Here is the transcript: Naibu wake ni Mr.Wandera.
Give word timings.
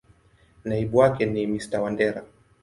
Naibu 0.65 0.97
wake 0.97 1.25
ni 1.25 1.43
Mr.Wandera. 1.47 2.21